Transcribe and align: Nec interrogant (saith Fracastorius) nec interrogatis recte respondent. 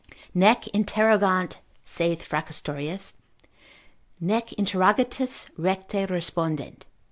Nec 0.33 0.65
interrogant 0.69 1.59
(saith 1.83 2.23
Fracastorius) 2.27 3.13
nec 4.19 4.51
interrogatis 4.53 5.51
recte 5.59 6.09
respondent. 6.09 6.87